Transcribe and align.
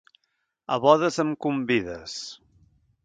A 0.75 0.77
bodes 0.85 1.19
em 1.25 1.35
convides. 1.47 2.17